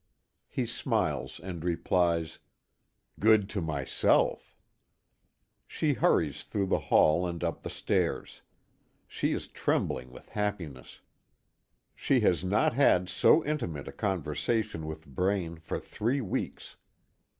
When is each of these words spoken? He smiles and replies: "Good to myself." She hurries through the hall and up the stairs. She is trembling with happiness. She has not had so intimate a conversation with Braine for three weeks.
He 0.49 0.65
smiles 0.65 1.39
and 1.39 1.63
replies: 1.63 2.39
"Good 3.19 3.47
to 3.51 3.61
myself." 3.61 4.57
She 5.67 5.93
hurries 5.93 6.41
through 6.43 6.65
the 6.69 6.79
hall 6.89 7.27
and 7.27 7.43
up 7.43 7.61
the 7.61 7.69
stairs. 7.69 8.41
She 9.07 9.31
is 9.31 9.47
trembling 9.47 10.09
with 10.11 10.29
happiness. 10.29 11.01
She 11.93 12.21
has 12.21 12.43
not 12.43 12.73
had 12.73 13.09
so 13.09 13.45
intimate 13.45 13.87
a 13.87 13.91
conversation 13.91 14.87
with 14.87 15.05
Braine 15.05 15.57
for 15.57 15.77
three 15.79 16.19
weeks. 16.19 16.77